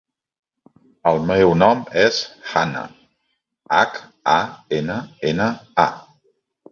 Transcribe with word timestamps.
El 1.09 1.19
meu 1.31 1.51
nom 1.57 1.83
és 2.03 2.17
Hanna: 2.53 2.81
hac, 3.81 3.99
a, 4.37 4.39
ena, 4.79 4.97
ena, 5.33 5.47
a. 5.85 5.87